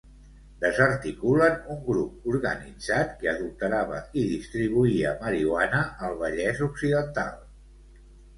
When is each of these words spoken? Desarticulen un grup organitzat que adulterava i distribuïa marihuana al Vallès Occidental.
Desarticulen 0.61 1.59
un 1.75 1.83
grup 1.89 2.25
organitzat 2.31 3.11
que 3.19 3.29
adulterava 3.33 3.99
i 4.23 4.25
distribuïa 4.31 5.13
marihuana 5.21 5.83
al 6.09 6.19
Vallès 6.25 6.65
Occidental. 6.71 7.39